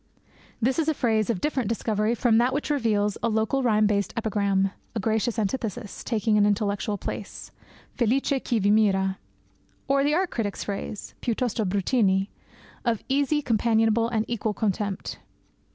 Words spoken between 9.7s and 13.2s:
or the art critic's phrase piuttosto bruttini of